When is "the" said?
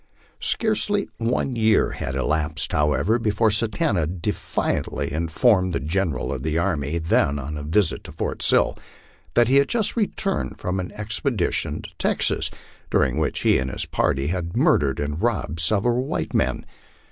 5.73-5.79, 6.41-6.57